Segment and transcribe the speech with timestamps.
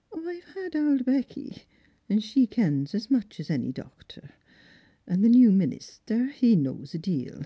[0.28, 1.62] "I've had auld Becky,
[2.18, 4.34] she kens as much as ony doctor;
[5.06, 7.44] and the new minister, he knows a deal.